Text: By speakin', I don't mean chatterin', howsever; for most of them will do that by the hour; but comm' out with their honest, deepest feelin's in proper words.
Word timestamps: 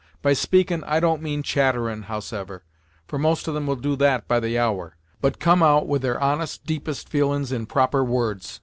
By 0.23 0.33
speakin', 0.33 0.83
I 0.85 0.99
don't 0.99 1.21
mean 1.21 1.43
chatterin', 1.43 2.05
howsever; 2.05 2.63
for 3.07 3.19
most 3.19 3.47
of 3.47 3.53
them 3.53 3.67
will 3.67 3.75
do 3.75 3.95
that 3.97 4.27
by 4.27 4.39
the 4.39 4.57
hour; 4.57 4.95
but 5.21 5.37
comm' 5.37 5.61
out 5.61 5.85
with 5.87 6.01
their 6.01 6.19
honest, 6.19 6.65
deepest 6.65 7.07
feelin's 7.07 7.51
in 7.51 7.67
proper 7.67 8.03
words. 8.03 8.59